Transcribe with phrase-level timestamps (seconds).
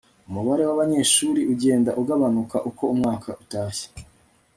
[0.29, 3.87] umubare wabanyeshuri ugenda ugabanuka uko umwaka utashye